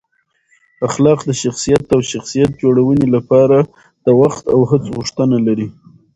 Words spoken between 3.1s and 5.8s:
لپاره د وخت او هڅو غوښتنه لري.